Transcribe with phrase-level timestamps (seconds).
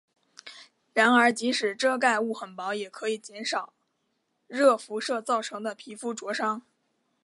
[0.95, 3.71] 然而即使遮盖物很薄也可以减少
[4.47, 6.63] 热辐射造成的皮肤灼伤。